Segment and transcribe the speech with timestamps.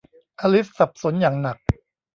[0.39, 1.57] อลิซสับสนอย่างหนัก